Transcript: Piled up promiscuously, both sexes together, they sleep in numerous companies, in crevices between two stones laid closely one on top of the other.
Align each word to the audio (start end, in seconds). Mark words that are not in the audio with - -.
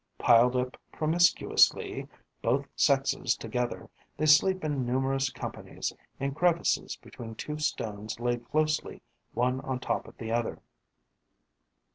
Piled 0.17 0.55
up 0.55 0.77
promiscuously, 0.91 2.07
both 2.41 2.65
sexes 2.75 3.37
together, 3.37 3.87
they 4.17 4.25
sleep 4.25 4.63
in 4.63 4.83
numerous 4.83 5.29
companies, 5.29 5.93
in 6.19 6.33
crevices 6.33 6.95
between 6.95 7.35
two 7.35 7.59
stones 7.59 8.19
laid 8.19 8.49
closely 8.49 9.03
one 9.35 9.59
on 9.61 9.79
top 9.79 10.07
of 10.07 10.17
the 10.17 10.31
other. 10.31 10.59